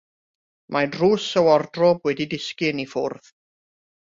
[0.75, 3.31] Mae drws y wardrob wedi disgyn i ffwrdd.